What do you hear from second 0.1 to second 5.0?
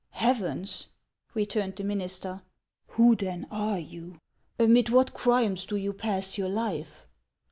':Heavens '."returned the minister," who then are you? Amid